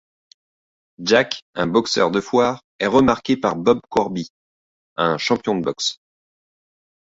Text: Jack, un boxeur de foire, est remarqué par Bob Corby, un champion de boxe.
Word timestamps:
Jack, 1.03 1.43
un 1.53 1.67
boxeur 1.67 2.09
de 2.09 2.21
foire, 2.21 2.63
est 2.79 2.87
remarqué 2.87 3.37
par 3.37 3.55
Bob 3.55 3.81
Corby, 3.91 4.31
un 4.95 5.19
champion 5.19 5.55
de 5.55 5.61
boxe. 5.61 5.99